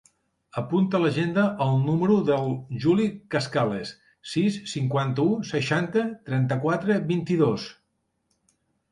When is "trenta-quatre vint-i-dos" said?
6.31-7.67